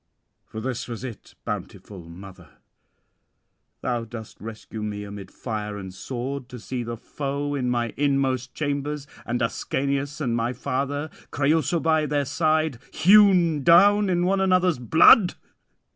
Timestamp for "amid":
5.03-5.29